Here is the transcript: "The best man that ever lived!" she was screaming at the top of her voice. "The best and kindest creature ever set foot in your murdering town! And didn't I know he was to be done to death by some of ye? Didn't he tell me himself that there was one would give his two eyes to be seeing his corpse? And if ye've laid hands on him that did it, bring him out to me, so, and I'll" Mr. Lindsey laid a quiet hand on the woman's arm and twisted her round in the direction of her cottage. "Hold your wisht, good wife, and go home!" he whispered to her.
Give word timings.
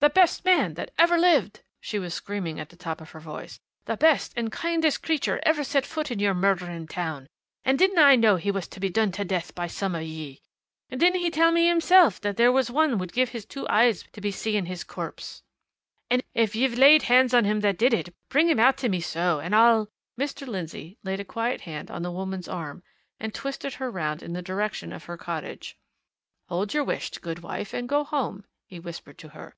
"The 0.00 0.10
best 0.10 0.44
man 0.44 0.74
that 0.74 0.90
ever 0.98 1.16
lived!" 1.16 1.62
she 1.80 1.98
was 1.98 2.12
screaming 2.12 2.60
at 2.60 2.68
the 2.68 2.76
top 2.76 3.00
of 3.00 3.12
her 3.12 3.20
voice. 3.20 3.58
"The 3.86 3.96
best 3.96 4.34
and 4.36 4.52
kindest 4.52 5.02
creature 5.02 5.40
ever 5.44 5.64
set 5.64 5.86
foot 5.86 6.10
in 6.10 6.18
your 6.18 6.34
murdering 6.34 6.86
town! 6.86 7.26
And 7.64 7.78
didn't 7.78 7.96
I 7.98 8.14
know 8.16 8.36
he 8.36 8.50
was 8.50 8.68
to 8.68 8.80
be 8.80 8.90
done 8.90 9.12
to 9.12 9.24
death 9.24 9.54
by 9.54 9.68
some 9.68 9.94
of 9.94 10.02
ye? 10.02 10.42
Didn't 10.90 11.14
he 11.20 11.30
tell 11.30 11.52
me 11.52 11.68
himself 11.68 12.20
that 12.20 12.36
there 12.36 12.52
was 12.52 12.70
one 12.70 12.98
would 12.98 13.14
give 13.14 13.30
his 13.30 13.46
two 13.46 13.66
eyes 13.70 14.04
to 14.12 14.20
be 14.20 14.30
seeing 14.30 14.66
his 14.66 14.84
corpse? 14.84 15.42
And 16.10 16.22
if 16.34 16.54
ye've 16.54 16.76
laid 16.76 17.04
hands 17.04 17.32
on 17.32 17.46
him 17.46 17.60
that 17.60 17.78
did 17.78 17.94
it, 17.94 18.14
bring 18.28 18.50
him 18.50 18.60
out 18.60 18.76
to 18.76 18.90
me, 18.90 19.00
so, 19.00 19.40
and 19.40 19.56
I'll" 19.56 19.88
Mr. 20.20 20.46
Lindsey 20.46 20.98
laid 21.02 21.18
a 21.18 21.24
quiet 21.24 21.62
hand 21.62 21.90
on 21.90 22.02
the 22.02 22.12
woman's 22.12 22.46
arm 22.46 22.82
and 23.18 23.32
twisted 23.32 23.72
her 23.76 23.90
round 23.90 24.22
in 24.22 24.34
the 24.34 24.42
direction 24.42 24.92
of 24.92 25.04
her 25.04 25.16
cottage. 25.16 25.78
"Hold 26.50 26.74
your 26.74 26.84
wisht, 26.84 27.22
good 27.22 27.38
wife, 27.38 27.72
and 27.72 27.88
go 27.88 28.04
home!" 28.04 28.44
he 28.66 28.78
whispered 28.78 29.16
to 29.16 29.28
her. 29.28 29.50